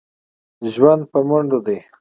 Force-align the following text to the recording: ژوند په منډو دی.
ژوند 0.73 1.01
په 1.11 1.19
منډو 1.27 1.59
دی. 1.65 1.77